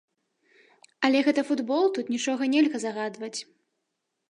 [1.07, 3.33] Але гэта футбол, тут нічога нельга загадваць.